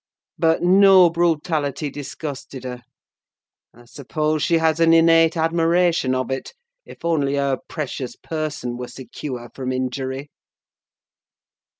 But 0.39 0.63
no 0.63 1.11
brutality 1.11 1.91
disgusted 1.91 2.63
her: 2.63 2.81
I 3.71 3.85
suppose 3.85 4.41
she 4.41 4.57
has 4.57 4.79
an 4.79 4.93
innate 4.93 5.37
admiration 5.37 6.15
of 6.15 6.31
it, 6.31 6.55
if 6.87 7.05
only 7.05 7.35
her 7.35 7.59
precious 7.67 8.15
person 8.15 8.77
were 8.77 8.87
secure 8.87 9.51
from 9.53 9.71
injury! 9.71 10.31